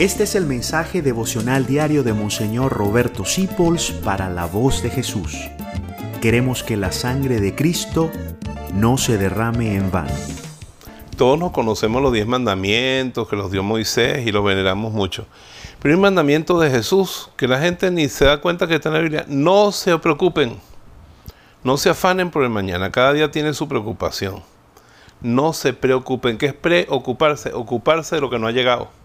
[0.00, 5.36] Este es el mensaje devocional diario de Monseñor Roberto Sipols para la voz de Jesús.
[6.22, 8.10] Queremos que la sangre de Cristo
[8.72, 10.14] no se derrame en vano.
[11.18, 15.26] Todos nos conocemos los diez mandamientos que los dio Moisés y los veneramos mucho.
[15.84, 19.00] El mandamiento de Jesús, que la gente ni se da cuenta que está en la
[19.00, 20.56] Biblia, no se preocupen,
[21.62, 24.42] no se afanen por el mañana, cada día tiene su preocupación.
[25.20, 28.98] No se preocupen, que es preocuparse, ocuparse de lo que no ha llegado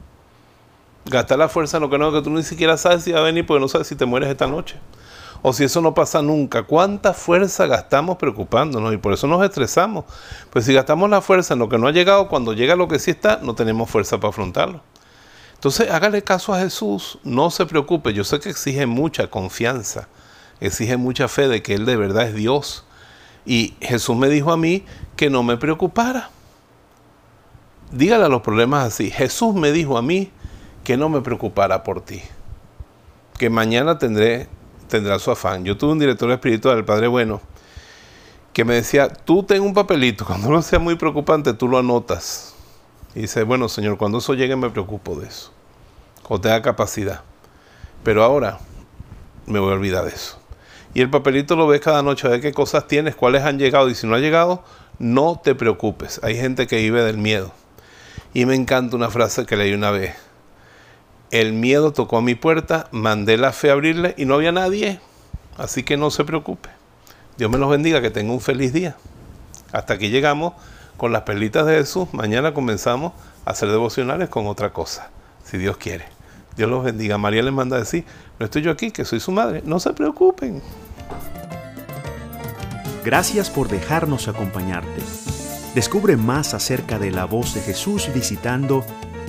[1.06, 3.24] gastar la fuerza en lo que no, que tú ni siquiera sabes si va a
[3.24, 4.78] venir porque no sabes si te mueres esta noche.
[5.42, 6.64] O si eso no pasa nunca.
[6.64, 8.92] ¿Cuánta fuerza gastamos preocupándonos?
[8.94, 10.06] Y por eso nos estresamos.
[10.50, 12.98] Pues si gastamos la fuerza en lo que no ha llegado, cuando llega lo que
[12.98, 14.82] sí está, no tenemos fuerza para afrontarlo.
[15.54, 17.20] Entonces, hágale caso a Jesús.
[17.24, 18.12] No se preocupe.
[18.14, 20.08] Yo sé que exige mucha confianza.
[20.60, 22.84] Exige mucha fe de que Él de verdad es Dios.
[23.46, 24.84] Y Jesús me dijo a mí
[25.16, 26.32] que no me preocupara.
[27.92, 29.12] Dígale a los problemas así.
[29.12, 30.32] Jesús me dijo a mí
[30.86, 32.22] que no me preocupara por ti,
[33.40, 34.48] que mañana tendré,
[34.88, 35.66] tendrá su afán.
[35.66, 37.42] Yo tuve un director espiritual, el Padre Bueno,
[38.54, 42.54] que me decía, tú ten un papelito, cuando no sea muy preocupante, tú lo anotas.
[43.16, 45.52] Y dice, bueno, Señor, cuando eso llegue me preocupo de eso,
[46.22, 47.22] cuando tenga capacidad.
[48.04, 48.60] Pero ahora
[49.48, 50.38] me voy a olvidar de eso.
[50.94, 53.90] Y el papelito lo ves cada noche, a ver qué cosas tienes, cuáles han llegado.
[53.90, 54.64] Y si no ha llegado,
[55.00, 56.22] no te preocupes.
[56.24, 57.52] Hay gente que vive del miedo.
[58.34, 60.16] Y me encanta una frase que leí una vez
[61.32, 65.00] el miedo tocó a mi puerta, mandé la fe a abrirle y no había nadie.
[65.58, 66.70] Así que no se preocupe.
[67.38, 68.96] Dios me los bendiga, que tenga un feliz día.
[69.72, 70.54] Hasta aquí llegamos
[70.98, 72.08] con las perlitas de Jesús.
[72.14, 73.14] Mañana comenzamos
[73.46, 75.10] a hacer devocionales con otra cosa,
[75.44, 76.06] si Dios quiere.
[76.56, 77.18] Dios los bendiga.
[77.18, 78.06] María les manda a decir,
[78.40, 79.62] no estoy yo aquí, que soy su madre.
[79.66, 80.62] No se preocupen.
[83.04, 85.02] Gracias por dejarnos acompañarte.
[85.76, 88.86] Descubre más acerca de la voz de Jesús visitando